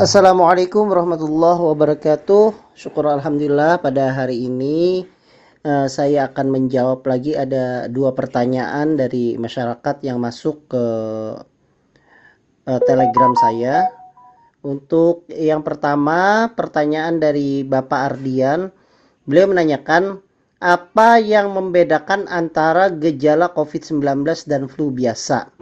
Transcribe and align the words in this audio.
Assalamualaikum 0.00 0.88
warahmatullahi 0.88 1.60
wabarakatuh. 1.60 2.72
Syukur 2.72 3.04
alhamdulillah 3.04 3.84
pada 3.84 4.08
hari 4.08 4.48
ini 4.48 5.04
uh, 5.60 5.92
saya 5.92 6.24
akan 6.24 6.48
menjawab 6.48 7.04
lagi 7.04 7.36
ada 7.36 7.84
dua 7.84 8.16
pertanyaan 8.16 8.96
dari 8.96 9.36
masyarakat 9.36 10.00
yang 10.00 10.16
masuk 10.16 10.72
ke 10.72 10.84
uh, 12.64 12.80
Telegram 12.88 13.36
saya. 13.44 13.92
Untuk 14.64 15.28
yang 15.28 15.60
pertama, 15.60 16.48
pertanyaan 16.56 17.20
dari 17.20 17.60
Bapak 17.60 18.16
Ardian. 18.16 18.72
Beliau 19.28 19.52
menanyakan 19.52 20.16
apa 20.64 21.20
yang 21.20 21.52
membedakan 21.52 22.24
antara 22.32 22.88
gejala 22.88 23.52
COVID-19 23.52 24.24
dan 24.48 24.64
flu 24.64 24.88
biasa? 24.96 25.59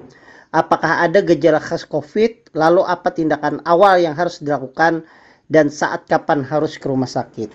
Apakah 0.53 1.05
ada 1.05 1.21
gejala 1.21 1.61
khas 1.61 1.85
COVID, 1.85 2.55
lalu 2.57 2.83
apa 2.85 3.13
tindakan 3.13 3.61
awal 3.69 4.01
yang 4.01 4.17
harus 4.17 4.41
dilakukan 4.41 5.05
dan 5.49 5.73
saat 5.73 6.05
kapan 6.09 6.45
harus 6.45 6.77
ke 6.77 6.87
rumah 6.89 7.09
sakit. 7.09 7.53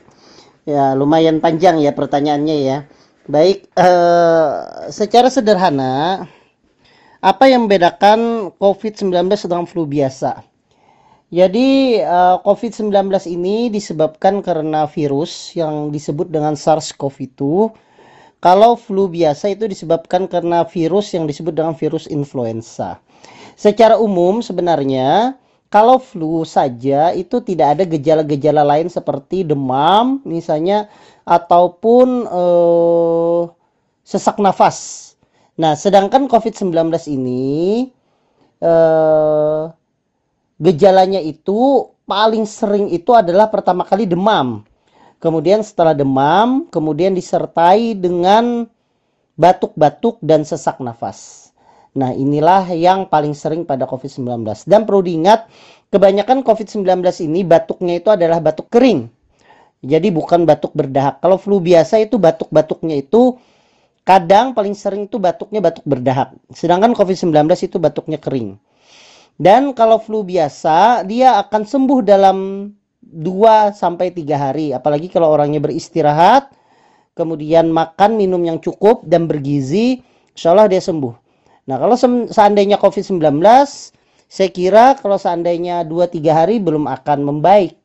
Ya, 0.63 0.95
lumayan 0.95 1.43
panjang 1.43 1.81
ya 1.81 1.91
pertanyaannya 1.91 2.57
ya. 2.63 2.77
Baik, 3.27 3.71
eh, 3.79 4.49
secara 4.91 5.31
sederhana, 5.31 6.27
apa 7.23 7.47
yang 7.47 7.67
membedakan 7.67 8.51
COVID-19 8.59 9.47
dengan 9.47 9.63
flu 9.63 9.87
biasa? 9.87 10.43
Jadi 11.33 11.97
eh, 12.03 12.37
COVID-19 12.45 12.93
ini 13.31 13.71
disebabkan 13.73 14.43
karena 14.45 14.85
virus 14.85 15.55
yang 15.57 15.89
disebut 15.89 16.29
dengan 16.29 16.53
SARS-CoV-2 16.53 17.41
kalau 18.43 18.75
flu 18.75 19.07
biasa 19.07 19.55
itu 19.55 19.71
disebabkan 19.71 20.27
karena 20.27 20.67
virus 20.67 21.15
yang 21.15 21.23
disebut 21.23 21.55
dengan 21.55 21.71
virus 21.79 22.11
influenza. 22.11 22.99
Secara 23.55 23.95
umum 23.95 24.43
sebenarnya 24.43 25.39
kalau 25.71 25.95
flu 25.95 26.43
saja 26.43 27.15
itu 27.15 27.39
tidak 27.39 27.79
ada 27.79 27.83
gejala-gejala 27.87 28.67
lain 28.67 28.91
seperti 28.91 29.47
demam 29.47 30.19
misalnya 30.27 30.91
ataupun 31.23 32.27
eh, 32.27 33.41
sesak 34.03 34.43
nafas. 34.43 35.15
Nah, 35.55 35.79
sedangkan 35.79 36.27
COVID-19 36.27 36.75
ini 37.15 37.87
eh, 38.59 39.63
gejalanya 40.59 41.23
itu 41.23 41.87
paling 42.03 42.43
sering 42.43 42.91
itu 42.91 43.15
adalah 43.15 43.47
pertama 43.47 43.87
kali 43.87 44.03
demam. 44.03 44.67
Kemudian 45.23 45.63
setelah 45.63 45.95
demam, 45.95 46.67
kemudian 46.67 47.15
disertai 47.15 47.95
dengan 47.95 48.67
batuk-batuk 49.39 50.19
dan 50.19 50.43
sesak 50.43 50.83
nafas. 50.83 51.49
Nah, 51.95 52.11
inilah 52.11 52.67
yang 52.75 53.07
paling 53.07 53.31
sering 53.31 53.63
pada 53.63 53.87
COVID-19. 53.87 54.43
Dan 54.67 54.83
perlu 54.83 54.99
diingat, 54.99 55.47
kebanyakan 55.95 56.43
COVID-19 56.43 56.83
ini 57.23 57.47
batuknya 57.47 58.03
itu 58.03 58.11
adalah 58.11 58.43
batuk 58.43 58.67
kering. 58.67 59.07
Jadi 59.79 60.11
bukan 60.11 60.43
batuk 60.43 60.75
berdahak. 60.75 61.23
Kalau 61.23 61.39
flu 61.39 61.63
biasa 61.63 62.03
itu 62.03 62.19
batuk-batuknya 62.19 62.99
itu 62.99 63.39
kadang 64.03 64.51
paling 64.51 64.75
sering 64.75 65.07
itu 65.07 65.23
batuknya 65.23 65.63
batuk 65.63 65.87
berdahak. 65.87 66.35
Sedangkan 66.51 66.91
COVID-19 66.91 67.31
itu 67.63 67.79
batuknya 67.79 68.19
kering. 68.19 68.59
Dan 69.39 69.71
kalau 69.71 70.03
flu 70.03 70.27
biasa, 70.27 71.07
dia 71.07 71.39
akan 71.39 71.61
sembuh 71.63 71.99
dalam 72.03 72.37
2 73.11 73.75
sampai 73.75 74.15
3 74.15 74.37
hari. 74.39 74.71
Apalagi 74.71 75.11
kalau 75.11 75.33
orangnya 75.33 75.59
beristirahat, 75.59 76.53
kemudian 77.17 77.69
makan 77.69 78.15
minum 78.15 78.39
yang 78.41 78.57
cukup 78.63 79.03
dan 79.03 79.27
bergizi, 79.27 79.99
insya 80.31 80.55
Allah 80.55 80.71
dia 80.71 80.79
sembuh. 80.79 81.13
Nah, 81.67 81.79
kalau 81.79 81.95
seandainya 82.31 82.79
COVID-19, 82.79 83.39
saya 84.27 84.49
kira 84.49 84.97
kalau 84.97 85.15
seandainya 85.15 85.85
2-3 85.85 86.33
hari 86.33 86.57
belum 86.59 86.89
akan 86.89 87.19
membaik. 87.23 87.77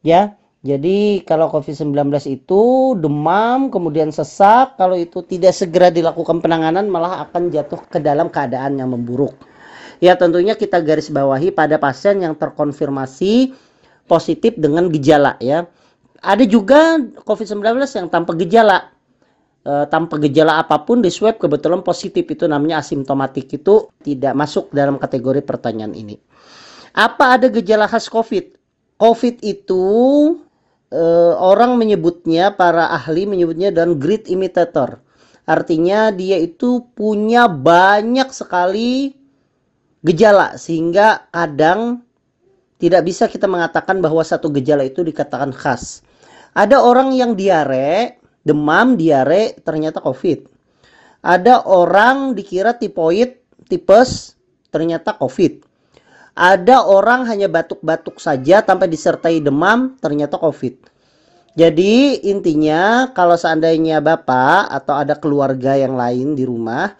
Ya, 0.00 0.38
jadi 0.62 1.22
kalau 1.26 1.50
COVID-19 1.50 1.94
itu 2.30 2.94
demam, 2.98 3.70
kemudian 3.70 4.10
sesak, 4.14 4.78
kalau 4.78 4.98
itu 4.98 5.22
tidak 5.26 5.54
segera 5.54 5.90
dilakukan 5.90 6.42
penanganan 6.42 6.86
malah 6.90 7.26
akan 7.26 7.50
jatuh 7.50 7.82
ke 7.86 7.98
dalam 8.02 8.30
keadaan 8.30 8.78
yang 8.78 8.90
memburuk. 8.90 9.34
Ya 9.98 10.14
tentunya 10.14 10.54
kita 10.54 10.78
garis 10.78 11.10
bawahi 11.10 11.50
pada 11.50 11.74
pasien 11.74 12.22
yang 12.22 12.38
terkonfirmasi 12.38 13.50
positif 14.08 14.56
dengan 14.56 14.88
gejala 14.88 15.36
ya. 15.38 15.68
Ada 16.18 16.42
juga 16.48 16.98
COVID-19 17.22 17.84
yang 17.86 18.08
tanpa 18.10 18.34
gejala. 18.34 18.90
E, 19.62 19.86
tanpa 19.86 20.18
gejala 20.18 20.58
apa 20.58 20.82
pun 20.82 20.98
di 20.98 21.12
swab 21.12 21.38
kebetulan 21.38 21.84
positif 21.86 22.26
itu 22.26 22.48
namanya 22.50 22.82
asimptomatik 22.82 23.46
itu 23.52 23.92
tidak 24.02 24.34
masuk 24.34 24.72
dalam 24.74 24.98
kategori 24.98 25.44
pertanyaan 25.46 25.94
ini. 25.94 26.18
Apa 26.96 27.38
ada 27.38 27.46
gejala 27.52 27.86
khas 27.86 28.10
COVID? 28.10 28.58
COVID 28.98 29.46
itu 29.46 29.84
e, 30.90 31.02
orang 31.38 31.78
menyebutnya 31.78 32.50
para 32.50 32.90
ahli 32.90 33.28
menyebutnya 33.30 33.70
dan 33.70 34.00
great 34.02 34.26
imitator. 34.26 34.98
Artinya 35.46 36.10
dia 36.10 36.36
itu 36.36 36.84
punya 36.92 37.46
banyak 37.46 38.28
sekali 38.34 39.14
gejala 40.02 40.58
sehingga 40.58 41.30
kadang 41.32 42.04
tidak 42.78 43.02
bisa 43.06 43.26
kita 43.26 43.50
mengatakan 43.50 43.98
bahwa 43.98 44.22
satu 44.22 44.54
gejala 44.54 44.86
itu 44.86 45.02
dikatakan 45.02 45.50
khas. 45.50 46.06
Ada 46.54 46.78
orang 46.78 47.10
yang 47.14 47.34
diare, 47.34 48.22
demam, 48.46 48.94
diare, 48.94 49.58
ternyata 49.60 49.98
COVID. 49.98 50.46
Ada 51.26 51.66
orang 51.66 52.38
dikira 52.38 52.78
tipoid, 52.78 53.34
tipes, 53.66 54.38
ternyata 54.70 55.18
COVID. 55.18 55.66
Ada 56.38 56.86
orang 56.86 57.26
hanya 57.26 57.50
batuk-batuk 57.50 58.22
saja 58.22 58.62
tanpa 58.62 58.86
disertai 58.86 59.42
demam, 59.42 59.98
ternyata 59.98 60.38
COVID. 60.38 60.86
Jadi 61.58 62.22
intinya 62.30 63.10
kalau 63.10 63.34
seandainya 63.34 63.98
Bapak 63.98 64.70
atau 64.70 64.94
ada 64.94 65.18
keluarga 65.18 65.74
yang 65.74 65.98
lain 65.98 66.38
di 66.38 66.46
rumah 66.46 66.94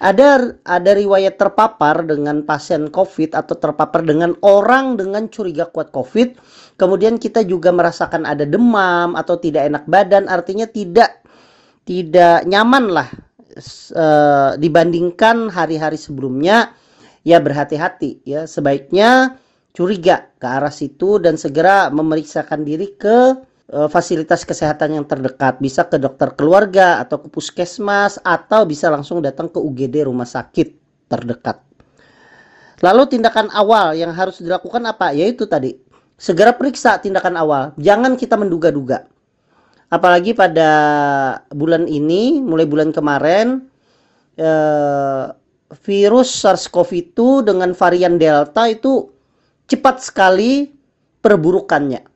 ada 0.00 0.56
ada 0.64 0.92
riwayat 0.96 1.36
terpapar 1.36 2.08
dengan 2.08 2.40
pasien 2.40 2.88
COVID 2.88 3.36
atau 3.36 3.52
terpapar 3.52 4.00
dengan 4.00 4.32
orang 4.40 4.96
dengan 4.96 5.28
curiga 5.28 5.68
kuat 5.68 5.92
COVID, 5.92 6.40
kemudian 6.80 7.20
kita 7.20 7.44
juga 7.44 7.68
merasakan 7.68 8.24
ada 8.24 8.48
demam 8.48 9.12
atau 9.12 9.36
tidak 9.36 9.68
enak 9.68 9.84
badan, 9.84 10.24
artinya 10.32 10.64
tidak 10.64 11.20
tidak 11.84 12.48
nyaman 12.48 12.88
lah 12.88 13.08
e, 13.92 14.06
dibandingkan 14.56 15.52
hari-hari 15.52 16.00
sebelumnya, 16.00 16.72
ya 17.20 17.36
berhati-hati 17.36 18.24
ya. 18.24 18.48
Sebaiknya 18.48 19.36
curiga 19.76 20.32
ke 20.40 20.46
arah 20.48 20.72
situ 20.72 21.20
dan 21.20 21.36
segera 21.36 21.92
memeriksakan 21.92 22.64
diri 22.64 22.96
ke 22.96 23.36
fasilitas 23.70 24.42
kesehatan 24.42 24.98
yang 24.98 25.06
terdekat, 25.06 25.62
bisa 25.62 25.86
ke 25.86 25.94
dokter 25.94 26.34
keluarga 26.34 26.98
atau 26.98 27.22
ke 27.22 27.30
puskesmas 27.30 28.18
atau 28.26 28.66
bisa 28.66 28.90
langsung 28.90 29.22
datang 29.22 29.46
ke 29.46 29.62
UGD 29.62 30.10
rumah 30.10 30.26
sakit 30.26 30.74
terdekat. 31.06 31.62
Lalu 32.82 33.14
tindakan 33.14 33.46
awal 33.54 33.94
yang 33.94 34.10
harus 34.10 34.42
dilakukan 34.42 34.82
apa? 34.90 35.14
Yaitu 35.14 35.46
tadi, 35.46 35.78
segera 36.18 36.50
periksa 36.50 36.98
tindakan 36.98 37.38
awal. 37.38 37.62
Jangan 37.78 38.18
kita 38.18 38.34
menduga-duga. 38.34 39.06
Apalagi 39.90 40.34
pada 40.34 40.70
bulan 41.54 41.86
ini, 41.86 42.42
mulai 42.42 42.66
bulan 42.66 42.90
kemarin, 42.90 43.70
eh, 44.34 45.24
virus 45.86 46.42
SARS-CoV-2 46.42 47.46
dengan 47.46 47.70
varian 47.70 48.18
Delta 48.18 48.66
itu 48.66 49.14
cepat 49.70 50.02
sekali 50.02 50.66
perburukannya 51.22 52.09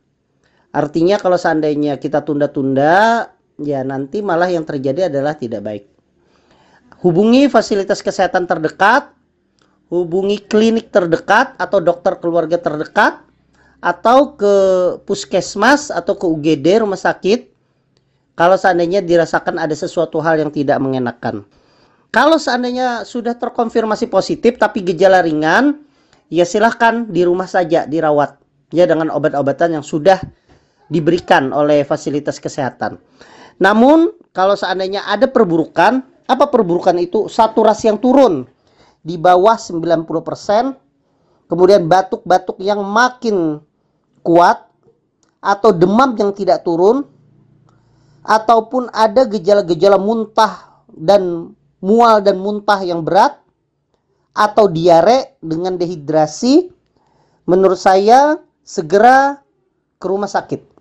Artinya 0.75 1.23
kalau 1.23 1.39
seandainya 1.39 2.03
kita 2.03 2.27
tunda-tunda, 2.27 3.31
ya 3.63 3.87
nanti 3.87 4.19
malah 4.27 4.51
yang 4.51 4.67
terjadi 4.67 5.07
adalah 5.07 5.39
tidak 5.39 5.63
baik. 5.63 5.85
Hubungi 6.99 7.47
fasilitas 7.47 8.03
kesehatan 8.03 8.51
terdekat, 8.51 9.15
hubungi 9.87 10.43
klinik 10.43 10.91
terdekat 10.91 11.55
atau 11.63 11.79
dokter 11.79 12.19
keluarga 12.19 12.59
terdekat, 12.59 13.23
atau 13.85 14.33
ke 14.33 14.55
puskesmas 15.05 15.93
atau 15.93 16.17
ke 16.17 16.25
UGD 16.25 16.81
rumah 16.81 16.97
sakit 16.97 17.53
kalau 18.33 18.57
seandainya 18.57 19.05
dirasakan 19.05 19.61
ada 19.61 19.77
sesuatu 19.77 20.25
hal 20.25 20.41
yang 20.41 20.49
tidak 20.49 20.81
mengenakan. 20.81 21.45
Kalau 22.09 22.41
seandainya 22.41 23.05
sudah 23.05 23.37
terkonfirmasi 23.37 24.09
positif 24.09 24.57
tapi 24.57 24.81
gejala 24.81 25.21
ringan, 25.21 25.85
ya 26.33 26.49
silahkan 26.49 27.05
di 27.05 27.23
rumah 27.29 27.45
saja 27.45 27.85
dirawat 27.85 28.41
ya 28.73 28.89
dengan 28.89 29.13
obat-obatan 29.13 29.79
yang 29.79 29.85
sudah 29.85 30.19
diberikan 30.89 31.51
oleh 31.55 31.83
fasilitas 31.87 32.37
kesehatan. 32.41 33.01
Namun 33.61 34.13
kalau 34.35 34.59
seandainya 34.59 35.07
ada 35.07 35.31
perburukan, 35.31 36.03
apa 36.27 36.45
perburukan 36.51 36.97
itu? 36.99 37.31
Saturasi 37.31 37.93
yang 37.93 37.99
turun 38.01 38.45
di 39.05 39.21
bawah 39.21 39.55
90%, 39.55 41.49
kemudian 41.49 41.87
batuk-batuk 41.87 42.59
yang 42.61 42.83
makin 42.83 43.61
kuat 44.25 44.65
atau 45.45 45.71
demam 45.77 46.17
yang 46.17 46.33
tidak 46.33 46.65
turun 46.65 47.05
ataupun 48.25 48.89
ada 48.97 49.29
gejala-gejala 49.29 50.01
muntah 50.01 50.85
dan 50.89 51.53
mual 51.85 52.25
dan 52.25 52.41
muntah 52.41 52.81
yang 52.81 53.05
berat 53.05 53.37
atau 54.33 54.67
diare 54.73 55.37
dengan 55.45 55.77
dehidrasi 55.77 56.75
Menurut 57.45 57.77
saya 57.77 58.41
segera 58.65 59.37
ke 60.01 60.07
rumah 60.09 60.29
sakit 60.29 60.74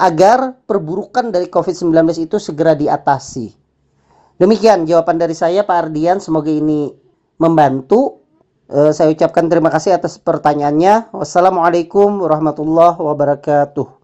agar 0.00 0.56
perburukan 0.64 1.28
dari 1.28 1.52
COVID-19 1.52 2.24
itu 2.24 2.40
segera 2.40 2.72
diatasi. 2.72 3.52
Demikian 4.40 4.88
jawaban 4.88 5.20
dari 5.20 5.36
saya 5.36 5.68
Pak 5.68 5.76
Ardian, 5.76 6.16
semoga 6.16 6.48
ini 6.48 6.88
membantu. 7.36 8.24
Uh, 8.70 8.94
saya 8.96 9.12
ucapkan 9.12 9.52
terima 9.52 9.68
kasih 9.68 9.92
atas 9.92 10.16
pertanyaannya. 10.16 11.12
Wassalamualaikum 11.12 12.24
warahmatullahi 12.24 12.96
wabarakatuh. 12.96 13.99